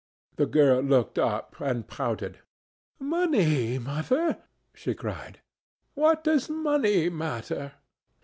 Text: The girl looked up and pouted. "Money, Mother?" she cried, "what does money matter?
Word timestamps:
The 0.37 0.47
girl 0.47 0.81
looked 0.81 1.19
up 1.19 1.57
and 1.61 1.87
pouted. 1.87 2.39
"Money, 2.97 3.77
Mother?" 3.77 4.41
she 4.73 4.95
cried, 4.95 5.41
"what 5.93 6.23
does 6.23 6.49
money 6.49 7.07
matter? 7.09 7.73